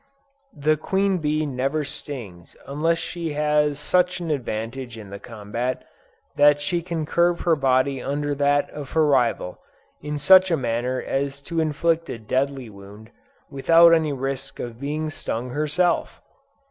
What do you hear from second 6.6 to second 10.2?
can curve her body under that of her rival, in